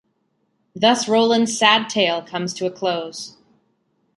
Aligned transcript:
Thus 0.75 1.07
Roland's 1.07 1.55
sad 1.55 1.87
tale 1.87 2.23
comes 2.23 2.55
to 2.55 2.65
a 2.65 2.71
close. 2.71 3.37